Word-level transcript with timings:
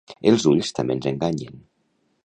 Els 0.29 0.45
ulls 0.51 0.71
també 0.79 0.97
ens 0.99 1.09
enganyen. 1.13 1.65